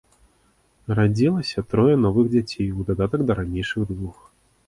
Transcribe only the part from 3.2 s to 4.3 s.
да ранейшых двух.